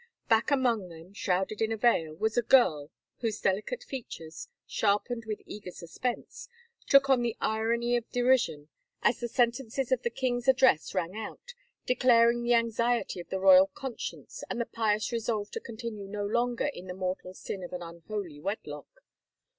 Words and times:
Back 0.27 0.49
among 0.49 0.89
them, 0.89 1.13
shrouded 1.13 1.61
in 1.61 1.71
a 1.71 1.77
veil, 1.77 2.15
was 2.15 2.35
a 2.35 2.41
girl 2.41 2.89
whose 3.19 3.39
delicate 3.39 3.83
features, 3.83 4.47
sharpened 4.65 5.25
with 5.27 5.43
eager 5.45 5.69
suspense, 5.69 6.49
took 6.87 7.07
on 7.07 7.21
the 7.21 7.37
irony 7.39 7.95
of 7.95 8.09
derision 8.09 8.69
as 9.03 9.19
the 9.19 9.27
sentences 9.27 9.91
of 9.91 10.01
the 10.01 10.09
king's 10.09 10.47
address 10.47 10.95
rang 10.95 11.15
out, 11.15 11.53
declaring 11.85 12.41
the 12.41 12.55
anxiety 12.55 13.19
of 13.19 13.29
the 13.29 13.39
royal 13.39 13.67
conscience 13.67 14.43
and 14.49 14.59
the 14.59 14.65
pious 14.65 15.11
resolve 15.11 15.51
to 15.51 15.59
continue 15.59 16.07
no 16.07 16.25
longer 16.25 16.71
in 16.73 16.87
the 16.87 16.95
mortal 16.95 17.35
sin 17.35 17.63
of 17.63 17.71
an 17.71 17.83
unholy 17.83 18.39
wedlock. 18.39 19.03